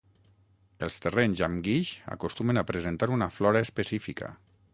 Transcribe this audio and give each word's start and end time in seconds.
Els 0.87 0.95
terrenys 1.03 1.43
amb 1.47 1.63
guix 1.67 1.91
acostumen 2.15 2.61
a 2.63 2.67
presentar 2.71 3.11
una 3.19 3.29
flora 3.37 3.63
específica. 3.69 4.35